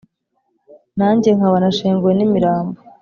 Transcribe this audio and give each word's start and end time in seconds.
nanjye 0.97 1.29
nkaba 1.37 1.57
nashenguwe 1.63 2.13
n' 2.15 2.25
imirambo, 2.27 2.79